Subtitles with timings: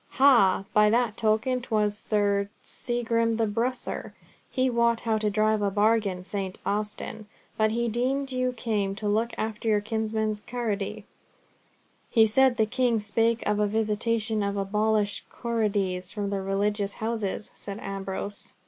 [0.17, 0.65] "Ha!
[0.73, 4.15] By that token 'twas Segrim the bursar.
[4.49, 6.23] He wots how to drive a bargain.
[6.23, 6.57] St.
[6.65, 7.27] Austin!
[7.55, 11.05] but he deemed you came to look after your kinsman's corrody."
[12.09, 17.77] "He said the king spake of a visitation to abolish corrodies from religious houses," said
[17.79, 18.53] Ambrose.